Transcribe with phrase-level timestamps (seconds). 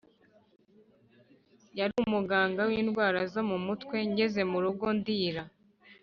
[1.79, 5.43] yari umuganga windwara zo mumutwe ngeze murugo ndira.